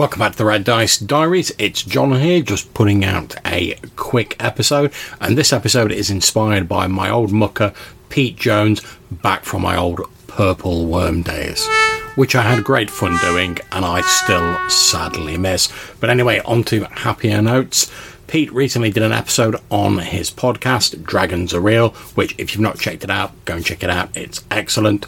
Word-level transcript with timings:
Welcome 0.00 0.20
back 0.20 0.32
to 0.32 0.38
the 0.38 0.46
Red 0.46 0.64
Dice 0.64 0.96
Diaries. 0.96 1.52
It's 1.58 1.82
John 1.82 2.18
here, 2.18 2.40
just 2.40 2.72
putting 2.72 3.04
out 3.04 3.34
a 3.44 3.74
quick 3.96 4.34
episode. 4.40 4.94
And 5.20 5.36
this 5.36 5.52
episode 5.52 5.92
is 5.92 6.08
inspired 6.08 6.66
by 6.66 6.86
my 6.86 7.10
old 7.10 7.32
mucker, 7.32 7.74
Pete 8.08 8.36
Jones, 8.36 8.80
back 9.10 9.44
from 9.44 9.60
my 9.60 9.76
old 9.76 10.00
Purple 10.26 10.86
Worm 10.86 11.20
days, 11.20 11.68
which 12.14 12.34
I 12.34 12.40
had 12.40 12.64
great 12.64 12.88
fun 12.88 13.18
doing 13.18 13.58
and 13.72 13.84
I 13.84 14.00
still 14.00 14.70
sadly 14.70 15.36
miss. 15.36 15.70
But 16.00 16.08
anyway, 16.08 16.40
on 16.46 16.64
to 16.64 16.84
happier 16.84 17.42
notes. 17.42 17.92
Pete 18.26 18.50
recently 18.54 18.90
did 18.90 19.02
an 19.02 19.12
episode 19.12 19.56
on 19.70 19.98
his 19.98 20.30
podcast, 20.30 21.04
Dragons 21.04 21.52
Are 21.52 21.60
Real, 21.60 21.90
which, 22.14 22.34
if 22.38 22.54
you've 22.54 22.62
not 22.62 22.78
checked 22.78 23.04
it 23.04 23.10
out, 23.10 23.32
go 23.44 23.56
and 23.56 23.66
check 23.66 23.82
it 23.82 23.90
out. 23.90 24.16
It's 24.16 24.42
excellent. 24.50 25.04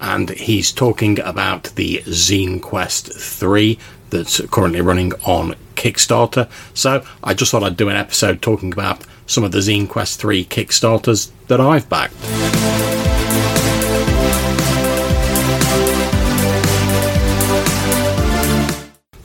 And 0.00 0.30
he's 0.30 0.72
talking 0.72 1.20
about 1.20 1.64
the 1.74 1.98
Zine 2.06 2.62
Quest 2.62 3.12
3 3.12 3.78
that's 4.10 4.40
currently 4.48 4.80
running 4.80 5.12
on 5.24 5.54
Kickstarter. 5.76 6.50
So 6.74 7.04
I 7.24 7.34
just 7.34 7.50
thought 7.50 7.62
I'd 7.62 7.76
do 7.76 7.88
an 7.88 7.96
episode 7.96 8.42
talking 8.42 8.72
about 8.72 9.04
some 9.26 9.44
of 9.44 9.52
the 9.52 9.58
Zine 9.58 9.88
Quest 9.88 10.20
3 10.20 10.44
Kickstarters 10.44 11.30
that 11.48 11.60
I've 11.60 11.88
backed. 11.88 12.69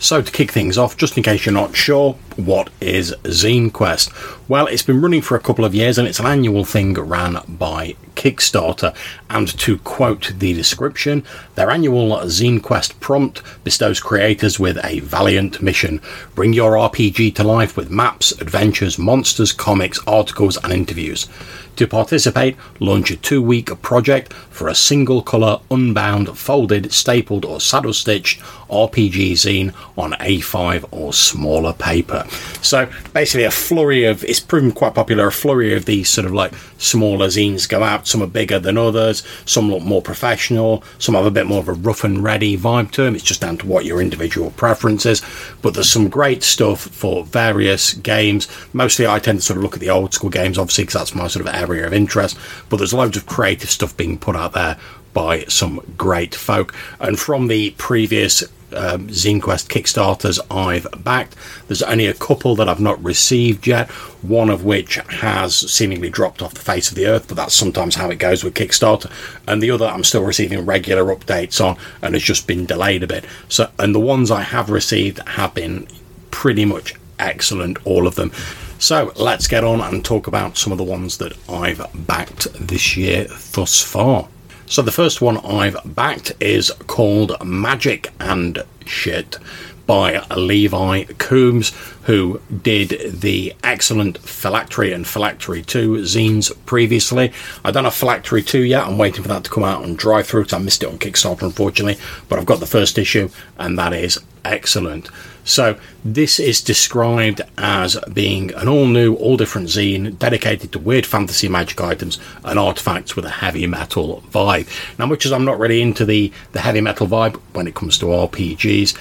So, 0.06 0.22
to 0.22 0.32
kick 0.32 0.52
things 0.52 0.78
off, 0.78 0.98
just 0.98 1.18
in 1.18 1.24
case 1.24 1.48
you're 1.48 1.54
not 1.54 1.76
sure, 1.76 2.14
what 2.36 2.70
is 2.80 3.16
Zine 3.24 3.74
Quest? 3.74 4.12
Well, 4.48 4.68
it's 4.68 4.84
been 4.84 5.02
running 5.02 5.24
for 5.24 5.36
a 5.36 5.40
couple 5.40 5.66
of 5.66 5.74
years 5.74 5.98
and 5.98 6.08
it's 6.08 6.20
an 6.20 6.28
annual 6.28 6.64
thing 6.64 6.94
ran 6.94 7.40
by 7.50 7.96
Kickstarter. 8.14 8.96
And 9.32 9.48
to 9.58 9.80
quote 9.80 10.32
the 10.38 10.54
description, 10.54 11.24
their 11.56 11.72
annual 11.72 12.12
Zine 12.26 12.62
Quest 12.62 13.00
prompt 13.00 13.42
bestows 13.64 14.00
creators 14.00 14.60
with 14.60 14.78
a 14.86 15.00
valiant 15.00 15.64
mission. 15.64 16.00
Bring 16.36 16.54
your 16.54 16.74
RPG 16.74 17.34
to 17.34 17.44
life 17.44 17.76
with 17.76 17.90
maps, 17.90 18.32
adventures, 18.34 19.00
monsters, 19.00 19.52
comics, 19.52 20.00
articles, 20.06 20.56
and 20.64 20.72
interviews. 20.72 21.28
To 21.76 21.88
participate, 21.88 22.56
launch 22.80 23.12
a 23.12 23.18
two 23.18 23.42
week 23.42 23.82
project 23.82 24.32
for 24.32 24.70
a 24.70 24.76
single 24.76 25.22
colour, 25.22 25.60
unbound, 25.70 26.38
folded, 26.38 26.94
stapled, 26.94 27.44
or 27.44 27.60
saddle 27.60 27.92
stitched 27.92 28.40
RPG 28.70 29.34
zine 29.34 29.74
on 29.98 30.14
A5 30.14 30.86
or 30.92 31.12
smaller 31.12 31.74
paper. 31.74 32.26
So 32.62 32.90
basically, 33.14 33.44
a 33.44 33.52
flurry 33.52 34.06
of 34.06 34.24
it's 34.24 34.40
proven 34.40 34.72
quite 34.72 34.96
popular. 34.96 35.28
A 35.28 35.32
flurry 35.34 35.74
of 35.76 35.84
these 35.84 36.10
sort 36.10 36.26
of 36.26 36.34
like 36.34 36.54
smaller 36.78 37.28
zines 37.28 37.68
go 37.68 37.84
out. 37.84 38.08
Some 38.08 38.24
are 38.24 38.28
bigger 38.28 38.58
than 38.58 38.78
others, 38.78 39.24
some 39.46 39.70
look 39.70 39.84
more 39.84 40.02
professional, 40.02 40.82
some 40.98 41.16
have 41.16 41.26
a 41.26 41.32
bit 41.32 41.46
more 41.46 41.60
of 41.60 41.68
a 41.68 41.74
rough 41.74 42.06
and 42.06 42.24
ready 42.24 42.58
vibe 42.58 42.92
to 42.92 43.04
them. 43.04 43.16
It's 43.16 43.24
just 43.24 43.42
down 43.42 43.58
to 43.58 43.68
what 43.68 43.84
your 43.84 44.02
individual 44.02 44.52
preference 44.52 45.06
is. 45.06 45.22
But 45.62 45.74
there's 45.74 45.92
some 45.92 46.08
great 46.08 46.42
stuff 46.42 46.80
for 46.80 47.26
various 47.26 47.94
games. 47.96 48.48
Mostly, 48.72 49.06
I 49.06 49.20
tend 49.20 49.40
to 49.40 49.46
sort 49.46 49.58
of 49.58 49.64
look 49.64 49.74
at 49.74 49.82
the 49.82 49.90
old 49.90 50.14
school 50.14 50.30
games, 50.30 50.58
obviously, 50.58 50.86
because 50.86 50.94
that's 51.02 51.16
my 51.16 51.28
sort 51.28 51.46
of 51.46 51.54
area 51.54 51.65
of 51.66 51.94
interest. 51.94 52.38
But 52.70 52.78
there's 52.78 52.94
loads 52.94 53.18
of 53.18 53.26
creative 53.26 53.70
stuff 53.70 53.96
being 53.96 54.18
put 54.18 54.36
out 54.36 54.54
there 54.54 54.78
by 55.14 55.46
some 55.46 55.82
great 55.98 56.36
folk. 56.36 56.76
And 57.00 57.20
from 57.20 57.48
the 57.48 57.72
previous 57.78 58.44
um, 58.74 59.08
ZineQuest 59.08 59.68
Kickstarters 59.70 60.40
I've 60.52 60.88
backed, 61.04 61.36
there's 61.68 61.82
only 61.84 62.08
a 62.08 62.14
couple 62.14 62.56
that 62.58 62.68
I've 62.68 62.82
not 62.82 63.02
received 63.04 63.66
yet. 63.66 63.90
One 64.22 64.50
of 64.50 64.66
which 64.66 64.96
has 64.96 65.56
seemingly 65.56 66.10
dropped 66.10 66.42
off 66.42 66.54
the 66.54 66.60
face 66.60 66.90
of 66.90 66.96
the 66.96 67.08
earth, 67.08 67.28
but 67.28 67.38
that's 67.38 67.56
sometimes 67.56 67.96
how 67.96 68.10
it 68.10 68.20
goes 68.20 68.44
with 68.44 68.56
Kickstarter. 68.56 69.10
And 69.48 69.64
the 69.64 69.72
other 69.72 69.86
I'm 69.86 70.04
still 70.04 70.24
receiving 70.24 70.66
regular 70.66 71.16
updates 71.16 71.64
on, 71.64 71.78
and 72.02 72.14
has 72.14 72.24
just 72.24 72.46
been 72.46 72.66
delayed 72.66 73.04
a 73.04 73.08
bit. 73.08 73.26
So, 73.48 73.72
and 73.80 73.96
the 73.96 74.00
ones 74.00 74.32
I 74.32 74.42
have 74.42 74.70
received 74.70 75.20
have 75.28 75.54
been 75.54 75.88
pretty 76.32 76.66
much 76.66 76.96
excellent, 77.18 77.78
all 77.86 78.08
of 78.08 78.16
them. 78.16 78.32
So 78.80 79.14
let's 79.16 79.48
get 79.48 79.64
on 79.64 79.82
and 79.82 80.04
talk 80.04 80.28
about 80.28 80.58
some 80.58 80.72
of 80.72 80.78
the 80.78 80.84
ones 80.84 81.18
that 81.18 81.34
I've 81.50 81.86
backed 82.08 82.48
this 82.54 82.96
year 82.96 83.28
thus 83.54 83.82
far. 83.82 84.28
So 84.68 84.82
the 84.82 84.92
first 84.92 85.22
one 85.22 85.38
I've 85.46 85.78
backed 85.96 86.34
is 86.40 86.72
called 86.88 87.36
Magic 87.44 88.12
and 88.20 88.64
Shit 88.86 89.38
by 89.86 90.26
Levi 90.36 91.06
Coombs, 91.18 91.72
who 92.04 92.42
did 92.64 93.22
the 93.22 93.54
excellent 93.64 94.18
Phylactery 94.20 94.94
and 94.94 95.06
Phylactery 95.06 95.66
2 95.66 95.98
zines 96.00 96.52
previously. 96.66 97.32
I 97.64 97.72
don't 97.72 97.84
have 97.84 97.94
Phylactery 97.94 98.46
2 98.46 98.64
yet, 98.64 98.86
I'm 98.86 98.98
waiting 98.98 99.24
for 99.24 99.30
that 99.30 99.44
to 99.46 99.50
come 99.50 99.64
out 99.64 99.84
on 99.84 99.98
DriveThru. 99.98 100.54
I 100.54 100.58
missed 100.60 100.84
it 100.84 100.90
on 100.90 101.00
Kickstarter, 101.00 101.44
unfortunately, 101.44 102.00
but 102.30 102.40
I've 102.40 102.46
got 102.46 102.60
the 102.60 102.66
first 102.66 102.98
issue, 102.98 103.30
and 103.58 103.78
that 103.78 103.94
is 103.94 104.20
excellent. 104.44 105.10
So, 105.44 105.78
this 106.04 106.40
is 106.40 106.62
described 106.62 107.42
as 107.58 107.98
being 108.12 108.52
an 108.56 108.68
all 108.68 108.88
new, 108.88 109.14
all 109.16 109.38
different 109.38 109.68
zine 109.68 110.18
dedicated 110.18 110.72
to 110.72 110.80
weird 110.80 111.06
fantasy 111.06 111.48
magic 111.48 111.80
items 111.80 112.20
and 112.44 112.58
artifacts 112.58 113.16
with 113.16 113.26
a 113.26 113.30
heavy 113.30 113.68
metal 113.68 114.24
vibe. 114.32 114.68
Now, 114.98 115.06
much 115.06 115.26
as 115.26 115.32
I'm 115.32 115.46
not 115.46 115.60
really 115.60 115.82
into 115.82 116.04
the, 116.04 116.32
the 116.54 116.62
heavy 116.62 116.82
metal 116.82 117.06
vibe 117.06 117.36
when 117.54 117.68
it 117.68 117.76
comes 117.76 118.00
to 118.00 118.08
RPGs, 118.08 118.98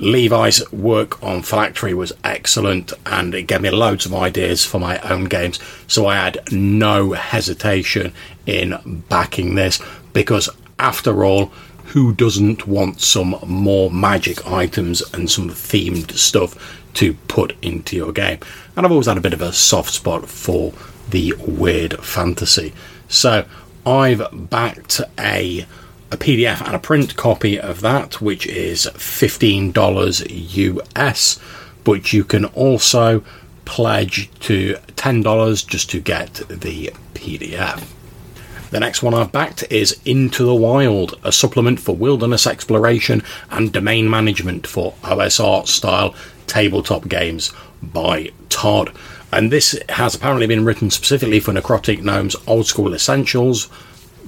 Levi's 0.00 0.70
work 0.72 1.22
on 1.22 1.42
Phylactery 1.42 1.94
was 1.94 2.12
excellent 2.24 2.92
and 3.06 3.34
it 3.34 3.44
gave 3.44 3.60
me 3.60 3.70
loads 3.70 4.06
of 4.06 4.14
ideas 4.14 4.64
for 4.64 4.78
my 4.78 4.98
own 5.00 5.24
games. 5.24 5.58
So 5.86 6.06
I 6.06 6.16
had 6.16 6.52
no 6.52 7.12
hesitation 7.12 8.12
in 8.46 9.02
backing 9.08 9.54
this 9.54 9.80
because, 10.12 10.48
after 10.78 11.24
all, 11.24 11.46
who 11.86 12.12
doesn't 12.12 12.66
want 12.66 13.00
some 13.00 13.36
more 13.46 13.90
magic 13.90 14.46
items 14.46 15.02
and 15.12 15.30
some 15.30 15.50
themed 15.50 16.10
stuff 16.12 16.82
to 16.94 17.14
put 17.28 17.56
into 17.62 17.96
your 17.96 18.12
game? 18.12 18.40
And 18.76 18.84
I've 18.84 18.92
always 18.92 19.06
had 19.06 19.18
a 19.18 19.22
bit 19.22 19.32
of 19.32 19.42
a 19.42 19.52
soft 19.52 19.92
spot 19.92 20.28
for 20.28 20.72
the 21.10 21.34
weird 21.38 22.02
fantasy. 22.04 22.72
So 23.08 23.46
I've 23.86 24.26
backed 24.50 25.00
a 25.18 25.66
a 26.14 26.16
PDF 26.16 26.64
and 26.64 26.76
a 26.76 26.78
print 26.78 27.16
copy 27.16 27.58
of 27.58 27.80
that, 27.80 28.20
which 28.20 28.46
is 28.46 28.86
$15 28.94 30.86
US, 30.96 31.40
but 31.82 32.12
you 32.12 32.22
can 32.22 32.44
also 32.46 33.24
pledge 33.64 34.30
to 34.40 34.74
$10 34.94 35.66
just 35.66 35.90
to 35.90 36.00
get 36.00 36.34
the 36.48 36.92
PDF. 37.14 37.84
The 38.70 38.80
next 38.80 39.02
one 39.02 39.12
I've 39.12 39.32
backed 39.32 39.64
is 39.70 40.00
Into 40.04 40.44
the 40.44 40.54
Wild, 40.54 41.18
a 41.24 41.32
supplement 41.32 41.80
for 41.80 41.96
wilderness 41.96 42.46
exploration 42.46 43.22
and 43.50 43.72
domain 43.72 44.08
management 44.08 44.66
for 44.68 44.94
OSR 45.02 45.66
style 45.66 46.14
tabletop 46.46 47.08
games 47.08 47.52
by 47.82 48.30
Todd. 48.50 48.92
And 49.32 49.50
this 49.50 49.76
has 49.88 50.14
apparently 50.14 50.46
been 50.46 50.64
written 50.64 50.90
specifically 50.90 51.40
for 51.40 51.52
Necrotic 51.52 52.02
Gnome's 52.02 52.36
Old 52.46 52.66
School 52.66 52.94
Essentials 52.94 53.68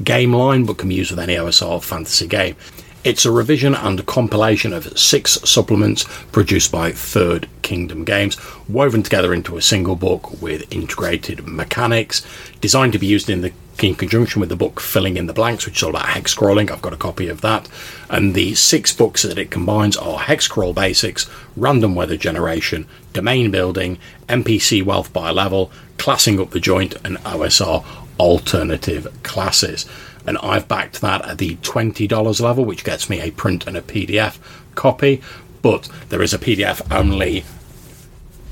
game 0.02 0.32
line, 0.32 0.64
but 0.64 0.78
can 0.78 0.88
be 0.88 0.94
used 0.94 1.10
with 1.10 1.20
any 1.20 1.34
OSR 1.34 1.82
fantasy 1.82 2.26
game. 2.26 2.56
It's 3.04 3.24
a 3.24 3.30
revision 3.30 3.74
and 3.74 4.04
compilation 4.04 4.72
of 4.72 4.98
six 4.98 5.38
supplements 5.48 6.04
produced 6.32 6.72
by 6.72 6.90
Third 6.90 7.48
Kingdom 7.62 8.04
Games, 8.04 8.36
woven 8.68 9.04
together 9.04 9.32
into 9.32 9.56
a 9.56 9.62
single 9.62 9.94
book 9.94 10.42
with 10.42 10.72
integrated 10.74 11.46
mechanics, 11.46 12.26
designed 12.60 12.94
to 12.94 12.98
be 12.98 13.06
used 13.06 13.30
in 13.30 13.42
the 13.42 13.52
in 13.84 13.94
conjunction 13.94 14.40
with 14.40 14.48
the 14.48 14.56
book 14.56 14.80
Filling 14.80 15.16
in 15.16 15.26
the 15.26 15.32
Blanks, 15.32 15.66
which 15.66 15.76
is 15.76 15.82
all 15.82 15.90
about 15.90 16.08
hex 16.08 16.34
crawling. 16.34 16.70
I've 16.70 16.82
got 16.82 16.92
a 16.92 16.96
copy 16.96 17.28
of 17.28 17.42
that. 17.42 17.68
And 18.08 18.34
the 18.34 18.54
six 18.54 18.92
books 18.92 19.22
that 19.22 19.38
it 19.38 19.50
combines 19.50 19.96
are 19.96 20.18
Hex 20.18 20.48
Crawl 20.48 20.72
Basics, 20.72 21.28
Random 21.56 21.94
Weather 21.94 22.16
Generation, 22.16 22.86
Domain 23.12 23.50
Building, 23.50 23.98
NPC 24.28 24.82
Wealth 24.82 25.12
by 25.12 25.30
Level, 25.30 25.70
Classing 25.98 26.40
Up 26.40 26.50
the 26.50 26.60
Joint, 26.60 26.96
and 27.04 27.18
OSR 27.18 27.84
Alternative 28.18 29.06
Classes. 29.22 29.86
And 30.26 30.38
I've 30.38 30.68
backed 30.68 31.00
that 31.00 31.24
at 31.24 31.38
the 31.38 31.56
$20 31.56 32.40
level, 32.40 32.64
which 32.64 32.84
gets 32.84 33.08
me 33.08 33.20
a 33.20 33.30
print 33.30 33.66
and 33.66 33.76
a 33.76 33.82
PDF 33.82 34.38
copy. 34.74 35.22
But 35.62 35.88
there 36.08 36.22
is 36.22 36.34
a 36.34 36.38
PDF 36.38 36.80
only 36.92 37.44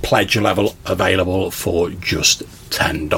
pledge 0.03 0.37
level 0.37 0.77
available 0.85 1.51
for 1.51 1.91
just 1.91 2.43
$10. 2.71 3.09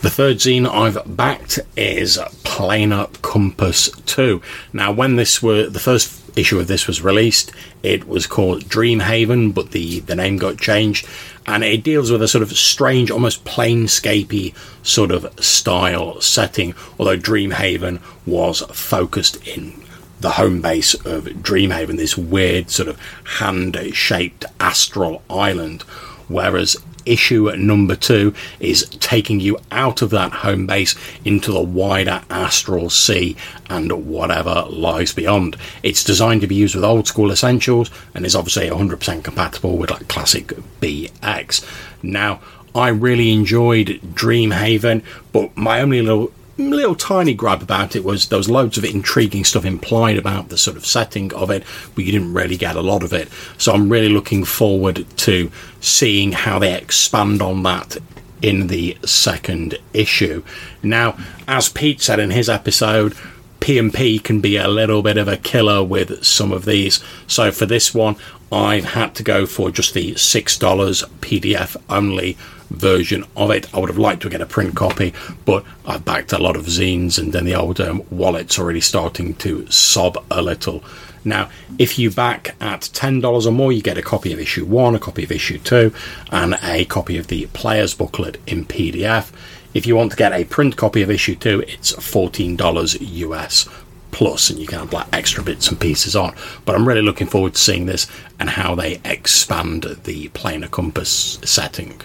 The 0.00 0.10
third 0.10 0.36
zine 0.36 0.68
I've 0.68 1.16
backed 1.16 1.58
is 1.76 2.18
Planar 2.44 3.10
Compass 3.22 3.90
2. 4.06 4.42
Now, 4.72 4.92
when 4.92 5.16
this 5.16 5.42
were 5.42 5.68
the 5.68 5.80
first 5.80 6.25
issue 6.36 6.60
of 6.60 6.68
this 6.68 6.86
was 6.86 7.02
released, 7.02 7.50
it 7.82 8.06
was 8.06 8.26
called 8.26 8.64
Dreamhaven, 8.64 9.52
but 9.52 9.72
the, 9.72 10.00
the 10.00 10.14
name 10.14 10.36
got 10.36 10.58
changed, 10.58 11.08
and 11.46 11.64
it 11.64 11.82
deals 11.82 12.12
with 12.12 12.22
a 12.22 12.28
sort 12.28 12.42
of 12.42 12.52
strange, 12.56 13.10
almost 13.10 13.44
planescapey 13.44 14.54
sort 14.84 15.10
of 15.10 15.32
style 15.42 16.20
setting, 16.20 16.74
although 16.98 17.16
Dreamhaven 17.16 18.00
was 18.26 18.60
focused 18.72 19.44
in 19.46 19.82
the 20.20 20.32
home 20.32 20.60
base 20.60 20.94
of 20.94 21.24
Dreamhaven, 21.24 21.96
this 21.96 22.16
weird 22.16 22.70
sort 22.70 22.88
of 22.88 22.98
hand 23.38 23.78
shaped 23.92 24.44
astral 24.60 25.22
island, 25.28 25.82
whereas 26.28 26.76
issue 27.06 27.50
number 27.56 27.96
two 27.96 28.34
is 28.60 28.88
taking 29.00 29.40
you 29.40 29.58
out 29.70 30.02
of 30.02 30.10
that 30.10 30.32
home 30.32 30.66
base 30.66 30.94
into 31.24 31.52
the 31.52 31.62
wider 31.62 32.22
astral 32.28 32.90
sea 32.90 33.36
and 33.70 34.06
whatever 34.06 34.66
lies 34.68 35.12
beyond. 35.12 35.56
It's 35.82 36.04
designed 36.04 36.42
to 36.42 36.46
be 36.46 36.54
used 36.54 36.74
with 36.74 36.84
old 36.84 37.06
school 37.06 37.30
essentials 37.30 37.90
and 38.14 38.26
is 38.26 38.36
obviously 38.36 38.68
100% 38.68 39.24
compatible 39.24 39.78
with 39.78 39.90
like 39.90 40.08
classic 40.08 40.48
BX. 40.80 41.64
Now, 42.02 42.40
I 42.74 42.88
really 42.88 43.32
enjoyed 43.32 44.00
Dreamhaven, 44.12 45.02
but 45.32 45.56
my 45.56 45.80
only 45.80 46.02
little 46.02 46.30
Mm, 46.58 46.70
little 46.70 46.94
tiny 46.94 47.34
gripe 47.34 47.62
about 47.62 47.94
it 47.94 48.04
was 48.04 48.28
there 48.28 48.38
was 48.38 48.48
loads 48.48 48.78
of 48.78 48.84
intriguing 48.84 49.44
stuff 49.44 49.64
implied 49.64 50.16
about 50.16 50.48
the 50.48 50.56
sort 50.56 50.76
of 50.76 50.86
setting 50.86 51.32
of 51.34 51.50
it, 51.50 51.64
but 51.94 52.04
you 52.04 52.12
didn't 52.12 52.32
really 52.32 52.56
get 52.56 52.76
a 52.76 52.80
lot 52.80 53.02
of 53.02 53.12
it. 53.12 53.28
So 53.58 53.72
I'm 53.72 53.90
really 53.90 54.08
looking 54.08 54.44
forward 54.44 55.04
to 55.18 55.50
seeing 55.80 56.32
how 56.32 56.58
they 56.58 56.74
expand 56.74 57.42
on 57.42 57.62
that 57.64 57.98
in 58.40 58.68
the 58.68 58.96
second 59.04 59.78
issue. 59.92 60.42
Now, 60.82 61.18
as 61.46 61.68
Pete 61.68 62.00
said 62.00 62.20
in 62.20 62.30
his 62.30 62.48
episode, 62.48 63.14
P&P 63.60 64.18
can 64.18 64.40
be 64.40 64.56
a 64.56 64.68
little 64.68 65.02
bit 65.02 65.16
of 65.16 65.28
a 65.28 65.36
killer 65.36 65.82
with 65.82 66.24
some 66.24 66.52
of 66.52 66.64
these. 66.64 67.02
So 67.26 67.50
for 67.50 67.66
this 67.66 67.94
one, 67.94 68.16
I've 68.52 68.84
had 68.84 69.14
to 69.16 69.22
go 69.22 69.44
for 69.44 69.70
just 69.70 69.92
the 69.92 70.12
$6 70.12 71.04
PDF 71.20 71.76
only 71.90 72.36
version 72.70 73.24
of 73.36 73.50
it. 73.50 73.72
I 73.74 73.78
would 73.78 73.88
have 73.88 73.98
liked 73.98 74.22
to 74.22 74.30
get 74.30 74.40
a 74.40 74.46
print 74.46 74.74
copy, 74.74 75.12
but 75.44 75.64
I've 75.86 76.04
backed 76.04 76.32
a 76.32 76.38
lot 76.38 76.56
of 76.56 76.66
zines 76.66 77.18
and 77.18 77.32
then 77.32 77.44
the 77.44 77.54
old 77.54 77.80
um, 77.80 78.02
wallet's 78.10 78.58
already 78.58 78.80
starting 78.80 79.34
to 79.36 79.70
sob 79.70 80.24
a 80.30 80.42
little. 80.42 80.82
Now, 81.24 81.50
if 81.78 81.98
you 81.98 82.10
back 82.10 82.54
at 82.60 82.82
$10 82.82 83.46
or 83.46 83.50
more, 83.50 83.72
you 83.72 83.82
get 83.82 83.98
a 83.98 84.02
copy 84.02 84.32
of 84.32 84.38
issue 84.38 84.64
1, 84.64 84.94
a 84.94 84.98
copy 85.00 85.24
of 85.24 85.32
issue 85.32 85.58
2, 85.58 85.92
and 86.30 86.56
a 86.62 86.84
copy 86.84 87.18
of 87.18 87.26
the 87.26 87.46
player's 87.46 87.94
booklet 87.94 88.40
in 88.46 88.64
PDF. 88.64 89.32
If 89.74 89.86
you 89.86 89.96
want 89.96 90.12
to 90.12 90.16
get 90.16 90.32
a 90.32 90.44
print 90.44 90.76
copy 90.76 91.02
of 91.02 91.10
issue 91.10 91.34
2, 91.34 91.64
it's 91.66 91.92
$14 91.92 92.98
US 93.00 93.68
plus 94.12 94.48
and 94.48 94.58
you 94.58 94.66
can 94.66 94.80
add 94.80 94.92
like 94.94 95.06
extra 95.12 95.42
bits 95.42 95.68
and 95.68 95.78
pieces 95.78 96.16
on 96.16 96.34
but 96.64 96.74
i'm 96.74 96.88
really 96.88 97.02
looking 97.02 97.26
forward 97.26 97.52
to 97.52 97.60
seeing 97.60 97.84
this 97.84 98.06
and 98.40 98.48
how 98.48 98.74
they 98.74 98.98
expand 99.04 99.82
the 100.04 100.28
planar 100.28 100.70
compass 100.70 101.38
setting 101.44 102.00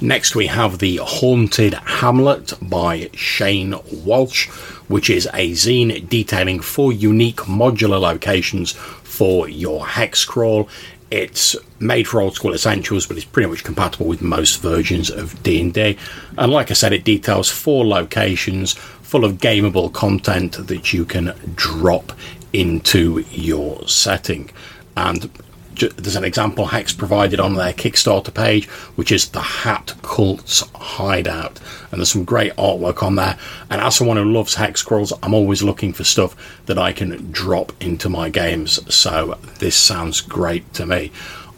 Next, 0.00 0.34
we 0.34 0.48
have 0.48 0.80
The 0.80 0.96
Haunted 0.96 1.74
Hamlet 1.74 2.52
by 2.60 3.10
Shane 3.14 3.74
Walsh, 4.04 4.48
which 4.88 5.08
is 5.08 5.26
a 5.32 5.52
zine 5.52 6.08
detailing 6.08 6.60
four 6.60 6.92
unique 6.92 7.36
modular 7.36 8.00
locations 8.00 8.72
for 8.72 9.48
your 9.48 9.86
hex 9.86 10.24
crawl. 10.24 10.68
It's 11.10 11.54
made 11.78 12.08
for 12.08 12.20
old 12.20 12.34
school 12.34 12.54
essentials, 12.54 13.06
but 13.06 13.16
it's 13.16 13.24
pretty 13.24 13.48
much 13.48 13.62
compatible 13.62 14.06
with 14.06 14.20
most 14.20 14.60
versions 14.60 15.10
of 15.10 15.40
D&D. 15.44 15.96
And 16.36 16.52
like 16.52 16.70
I 16.70 16.74
said, 16.74 16.92
it 16.92 17.04
details 17.04 17.48
four 17.48 17.86
locations 17.86 18.72
full 18.74 19.24
of 19.24 19.34
gameable 19.34 19.92
content 19.92 20.66
that 20.66 20.92
you 20.92 21.04
can 21.04 21.34
drop 21.54 22.12
into 22.52 23.20
your 23.30 23.86
setting. 23.86 24.50
And 24.96 25.30
there's 25.74 26.16
an 26.16 26.24
example 26.24 26.66
hex 26.66 26.92
provided 26.92 27.40
on 27.40 27.54
their 27.54 27.72
Kickstarter 27.72 28.32
page, 28.32 28.66
which 28.96 29.12
is 29.12 29.28
the 29.28 29.40
Hat 29.40 29.94
Cult's 30.02 30.60
hideout, 30.74 31.60
and 31.90 32.00
there's 32.00 32.12
some 32.12 32.24
great 32.24 32.54
artwork 32.56 33.02
on 33.02 33.16
there. 33.16 33.38
And 33.70 33.80
as 33.80 33.96
someone 33.96 34.16
who 34.16 34.24
loves 34.24 34.54
hex 34.54 34.82
crawls, 34.82 35.12
I'm 35.22 35.34
always 35.34 35.62
looking 35.62 35.92
for 35.92 36.04
stuff 36.04 36.36
that 36.66 36.78
I 36.78 36.92
can 36.92 37.30
drop 37.30 37.72
into 37.80 38.08
my 38.08 38.30
games. 38.30 38.80
So 38.94 39.38
this 39.58 39.76
sounds 39.76 40.20
great 40.20 40.72
to 40.74 40.86
me. 40.86 41.12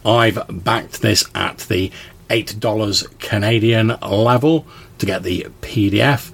I've 0.05 0.39
backed 0.49 1.03
this 1.03 1.25
at 1.35 1.59
the 1.59 1.91
$8 2.31 3.19
Canadian 3.19 3.89
level 4.01 4.67
to 4.99 5.07
get 5.07 5.23
the 5.23 5.47
PDF. 5.61 6.33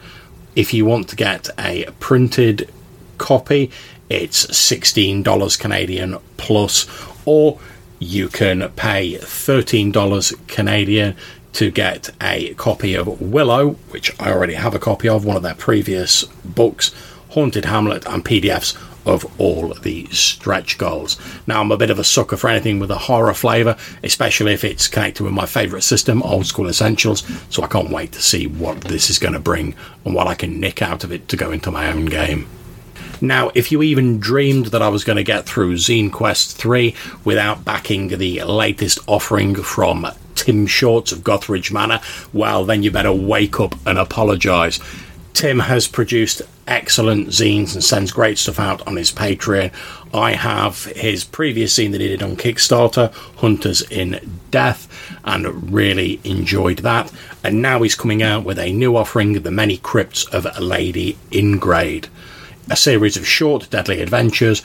If 0.55 0.75
you 0.75 0.85
want 0.85 1.09
to 1.09 1.17
get 1.17 1.49
a 1.59 1.87
printed 1.99 2.71
copy, 3.19 3.71
it's 4.09 4.47
$16 4.47 5.59
Canadian 5.59 6.19
plus, 6.37 6.87
or 7.25 7.59
you 8.03 8.29
can 8.29 8.69
pay 8.73 9.15
$13 9.15 10.49
Canadian 10.49 11.17
to 11.53 11.71
get 11.71 12.11
a 12.21 12.55
copy 12.55 12.95
of 12.95 13.21
Willow, 13.21 13.73
which 13.91 14.19
I 14.21 14.33
already 14.33 14.55
have 14.55 14.75
a 14.75 14.79
copy 14.79 15.09
of, 15.09 15.25
one 15.25 15.37
of 15.37 15.43
their 15.43 15.55
previous 15.55 16.25
books, 16.45 16.93
Haunted 17.31 17.67
Hamlet, 17.67 18.07
and 18.07 18.25
PDFs 18.25 18.77
of 19.05 19.41
all 19.41 19.75
the 19.75 20.07
stretch 20.07 20.79
goals. 20.79 21.19
Now, 21.47 21.61
I'm 21.61 21.73
a 21.73 21.77
bit 21.77 21.91
of 21.91 21.99
a 21.99 22.05
sucker 22.05 22.37
for 22.37 22.49
anything 22.49 22.79
with 22.79 22.91
a 22.91 22.99
horror 22.99 23.35
flavour, 23.35 23.77
especially 24.03 24.53
if 24.53 24.65
it's 24.65 24.89
connected 24.89 25.25
with 25.25 25.33
my 25.33 25.47
favourite 25.47 25.83
system, 25.83 26.23
Old 26.23 26.47
School 26.47 26.69
Essentials, 26.69 27.25
so 27.51 27.63
I 27.63 27.69
can't 27.69 27.91
wait 27.91 28.13
to 28.13 28.23
see 28.23 28.47
what 28.47 28.81
this 28.83 29.11
is 29.11 29.19
going 29.19 29.35
to 29.35 29.41
bring 29.41 29.75
and 30.05 30.15
what 30.15 30.29
I 30.29 30.35
can 30.35 30.61
nick 30.61 30.83
out 30.83 31.05
of 31.05 31.13
it 31.13 31.29
to 31.29 31.37
go 31.37 31.51
into 31.51 31.71
my 31.71 31.91
own 31.93 32.07
game. 32.07 32.47
Now, 33.23 33.53
if 33.55 33.71
you 33.71 33.85
even 33.85 34.19
dreamed 34.19 34.67
that 34.67 34.83
I 34.83 34.89
was 34.89 35.05
going 35.05 35.17
to 35.17 35.23
get 35.23 35.47
through 35.47 35.75
Zine 35.75 36.11
Quest 36.11 36.57
3 36.57 36.93
without 37.25 37.65
backing 37.65 38.09
the 38.09 38.43
latest 38.43 38.99
offering 39.07 39.55
from 39.55 40.09
Tim 40.35 40.67
Shorts 40.67 41.13
of 41.13 41.21
Gothridge 41.21 41.71
Manor, 41.71 42.01
well, 42.33 42.65
then 42.65 42.83
you 42.83 42.91
better 42.91 43.13
wake 43.13 43.61
up 43.61 43.77
and 43.87 43.97
apologise. 43.97 44.81
Tim 45.35 45.61
has 45.61 45.87
produced 45.87 46.43
excellent 46.67 47.29
zines 47.29 47.75
and 47.75 47.85
sends 47.85 48.11
great 48.11 48.39
stuff 48.39 48.59
out 48.59 48.85
on 48.89 48.97
his 48.97 49.13
Patreon. 49.13 49.73
I 50.13 50.33
have 50.33 50.87
his 50.87 51.23
previous 51.23 51.79
zine 51.79 51.93
that 51.93 52.01
he 52.01 52.09
did 52.09 52.25
on 52.25 52.35
Kickstarter, 52.35 53.13
Hunters 53.39 53.83
in 53.83 54.41
Death, 54.51 54.89
and 55.25 55.73
really 55.73 56.21
enjoyed 56.25 56.79
that. 56.79 57.13
And 57.45 57.63
now 57.63 57.83
he's 57.83 57.95
coming 57.95 58.21
out 58.21 58.43
with 58.43 58.59
a 58.59 58.73
new 58.73 58.97
offering, 58.97 59.35
The 59.35 59.53
Many 59.53 59.79
Crypts 59.79 60.25
of 60.25 60.59
Lady 60.59 61.17
Ingrade 61.31 62.09
a 62.71 62.77
series 62.77 63.17
of 63.17 63.27
short, 63.27 63.69
deadly 63.71 64.01
adventures, 64.01 64.63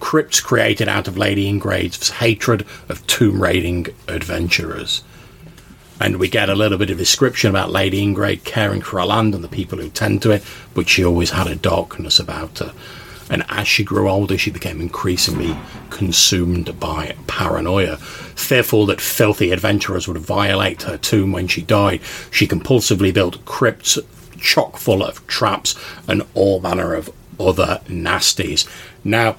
crypts 0.00 0.40
created 0.40 0.88
out 0.88 1.08
of 1.08 1.18
Lady 1.18 1.48
Ingrade's 1.48 2.10
hatred 2.10 2.64
of 2.88 3.06
tomb 3.06 3.42
raiding 3.42 3.86
adventurers. 4.08 5.02
And 6.00 6.18
we 6.18 6.28
get 6.28 6.50
a 6.50 6.54
little 6.54 6.78
bit 6.78 6.90
of 6.90 6.98
description 6.98 7.48
about 7.48 7.70
Lady 7.70 8.02
Ingrade 8.02 8.44
caring 8.44 8.82
for 8.82 9.00
her 9.00 9.06
land 9.06 9.34
and 9.34 9.42
the 9.42 9.48
people 9.48 9.78
who 9.78 9.88
tend 9.88 10.22
to 10.22 10.30
it, 10.30 10.44
but 10.74 10.88
she 10.88 11.04
always 11.04 11.30
had 11.30 11.46
a 11.46 11.56
darkness 11.56 12.18
about 12.18 12.58
her. 12.58 12.74
And 13.28 13.44
as 13.48 13.66
she 13.66 13.82
grew 13.82 14.08
older, 14.08 14.38
she 14.38 14.50
became 14.50 14.80
increasingly 14.80 15.56
consumed 15.90 16.78
by 16.78 17.16
paranoia. 17.26 17.96
Fearful 17.96 18.86
that 18.86 19.00
filthy 19.00 19.50
adventurers 19.50 20.06
would 20.06 20.18
violate 20.18 20.82
her 20.82 20.98
tomb 20.98 21.32
when 21.32 21.48
she 21.48 21.62
died, 21.62 22.02
she 22.30 22.46
compulsively 22.46 23.12
built 23.12 23.44
crypts 23.44 23.98
chock 24.40 24.76
full 24.76 25.02
of 25.02 25.26
traps 25.26 25.74
and 26.08 26.22
all 26.34 26.60
manner 26.60 26.94
of 26.94 27.10
other 27.38 27.80
nasties. 27.86 28.68
Now, 29.04 29.36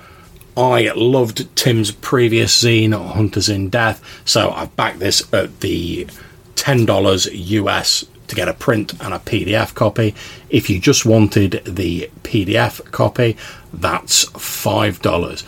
I 0.55 0.91
loved 0.95 1.55
Tim's 1.55 1.91
previous 1.91 2.63
zine, 2.63 2.93
Hunters 2.93 3.49
in 3.49 3.69
Death, 3.69 4.03
so 4.25 4.49
I've 4.51 4.75
backed 4.75 4.99
this 4.99 5.21
at 5.33 5.59
the 5.59 6.07
$10 6.55 7.29
US 7.31 8.05
to 8.27 8.35
get 8.35 8.47
a 8.49 8.53
print 8.53 8.93
and 9.01 9.13
a 9.13 9.19
PDF 9.19 9.73
copy. 9.73 10.15
If 10.49 10.69
you 10.69 10.79
just 10.79 11.05
wanted 11.05 11.61
the 11.65 12.09
PDF 12.23 12.83
copy, 12.91 13.37
that's 13.71 14.25
$5. 14.25 15.43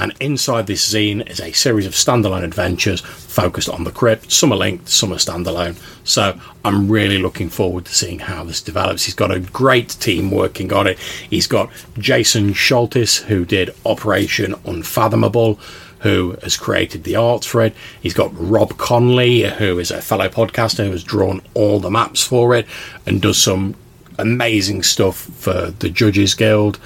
And 0.00 0.14
inside 0.18 0.66
this 0.66 0.92
zine 0.92 1.28
is 1.28 1.40
a 1.40 1.52
series 1.52 1.84
of 1.84 1.92
standalone 1.92 2.42
adventures 2.42 3.02
focused 3.02 3.68
on 3.68 3.84
the 3.84 3.92
crypt. 3.92 4.32
Some 4.32 4.50
are 4.50 4.56
linked, 4.56 4.88
some 4.88 5.12
are 5.12 5.16
standalone. 5.16 5.76
So 6.04 6.40
I'm 6.64 6.90
really 6.90 7.18
looking 7.18 7.50
forward 7.50 7.84
to 7.84 7.94
seeing 7.94 8.18
how 8.18 8.42
this 8.44 8.62
develops. 8.62 9.04
He's 9.04 9.14
got 9.14 9.30
a 9.30 9.40
great 9.40 9.90
team 9.90 10.30
working 10.30 10.72
on 10.72 10.86
it. 10.86 10.98
He's 10.98 11.46
got 11.46 11.68
Jason 11.98 12.54
Sholtis, 12.54 13.24
who 13.24 13.44
did 13.44 13.74
Operation 13.84 14.54
Unfathomable 14.64 15.60
who 16.00 16.34
has 16.42 16.56
created 16.56 17.04
the 17.04 17.14
art 17.14 17.44
for 17.44 17.60
it. 17.60 17.74
He's 18.00 18.14
got 18.14 18.30
Rob 18.32 18.78
Conley, 18.78 19.42
who 19.42 19.78
is 19.78 19.90
a 19.90 20.00
fellow 20.00 20.30
podcaster 20.30 20.86
who 20.86 20.92
has 20.92 21.04
drawn 21.04 21.42
all 21.52 21.78
the 21.78 21.90
maps 21.90 22.22
for 22.22 22.54
it 22.54 22.66
and 23.04 23.20
does 23.20 23.36
some 23.36 23.74
amazing 24.18 24.82
stuff 24.82 25.16
for 25.16 25.72
the 25.78 25.90
Judges 25.90 26.32
Guild. 26.32 26.78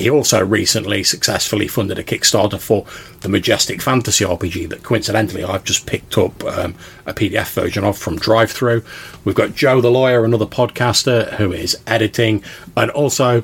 He 0.00 0.08
also 0.08 0.42
recently 0.42 1.04
successfully 1.04 1.68
funded 1.68 1.98
a 1.98 2.02
Kickstarter 2.02 2.58
for 2.58 2.86
the 3.20 3.28
Majestic 3.28 3.82
Fantasy 3.82 4.24
RPG 4.24 4.70
that 4.70 4.82
coincidentally 4.82 5.44
I've 5.44 5.64
just 5.64 5.84
picked 5.84 6.16
up 6.16 6.42
um, 6.44 6.74
a 7.04 7.12
PDF 7.12 7.52
version 7.52 7.84
of 7.84 7.98
from 7.98 8.18
DriveThru. 8.18 8.82
We've 9.26 9.34
got 9.34 9.54
Joe 9.54 9.82
the 9.82 9.90
Lawyer, 9.90 10.24
another 10.24 10.46
podcaster 10.46 11.34
who 11.34 11.52
is 11.52 11.78
editing, 11.86 12.42
and 12.74 12.90
also, 12.92 13.42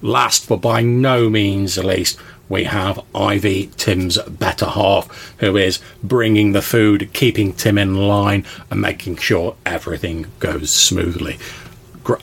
last 0.00 0.48
but 0.48 0.56
by 0.56 0.82
no 0.82 1.30
means 1.30 1.78
least, 1.78 2.18
we 2.48 2.64
have 2.64 2.98
Ivy, 3.14 3.70
Tim's 3.76 4.18
better 4.22 4.66
half, 4.66 5.36
who 5.38 5.56
is 5.56 5.78
bringing 6.02 6.50
the 6.50 6.62
food, 6.62 7.12
keeping 7.12 7.52
Tim 7.52 7.78
in 7.78 8.08
line, 8.08 8.44
and 8.72 8.80
making 8.80 9.18
sure 9.18 9.54
everything 9.64 10.26
goes 10.40 10.70
smoothly 10.70 11.38